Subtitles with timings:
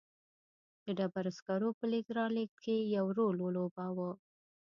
[0.85, 4.09] د ډبرو سکرو په لېږد رالېږد کې یې رول ولوباوه.